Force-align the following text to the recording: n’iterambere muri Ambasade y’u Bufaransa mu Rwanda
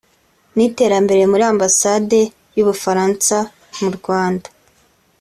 n’iterambere 0.55 1.21
muri 1.31 1.43
Ambasade 1.53 2.19
y’u 2.55 2.65
Bufaransa 2.69 3.37
mu 3.81 3.89
Rwanda 3.97 4.47